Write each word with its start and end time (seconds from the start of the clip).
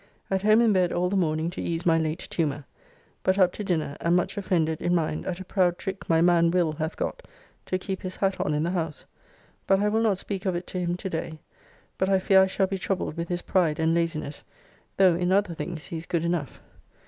At 0.31 0.41
home 0.41 0.61
in 0.61 0.73
bed 0.73 0.91
all 0.91 1.09
the 1.11 1.15
morning 1.15 1.51
to 1.51 1.61
ease 1.61 1.85
my 1.85 1.99
late 1.99 2.25
tumour, 2.31 2.65
but 3.21 3.37
up 3.37 3.51
to 3.53 3.63
dinner 3.63 3.97
and 4.01 4.15
much 4.15 4.35
offended 4.35 4.81
in 4.81 4.95
mind 4.95 5.27
at 5.27 5.39
a 5.39 5.45
proud 5.45 5.77
trick 5.77 6.09
my 6.09 6.21
man 6.23 6.49
Will 6.49 6.71
hath 6.71 6.97
got, 6.97 7.21
to 7.67 7.77
keep 7.77 8.01
his 8.01 8.15
hat 8.15 8.39
on 8.41 8.55
in 8.55 8.63
the 8.63 8.71
house, 8.71 9.05
but 9.67 9.79
I 9.79 9.89
will 9.89 10.01
not 10.01 10.17
speak 10.17 10.47
of 10.47 10.55
it 10.55 10.65
to 10.65 10.79
him 10.79 10.97
to 10.97 11.07
day; 11.11 11.39
but 11.99 12.09
I 12.09 12.17
fear 12.17 12.41
I 12.41 12.47
shall 12.47 12.65
be 12.65 12.79
troubled 12.79 13.15
with 13.15 13.27
his 13.29 13.43
pride 13.43 13.77
and 13.77 13.93
laziness, 13.93 14.43
though 14.97 15.13
in 15.13 15.31
other 15.31 15.53
things 15.53 15.85
he 15.85 15.97
is 15.97 16.07
good 16.07 16.25
enough. 16.25 16.63